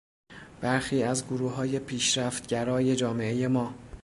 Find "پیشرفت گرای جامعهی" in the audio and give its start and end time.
1.79-3.47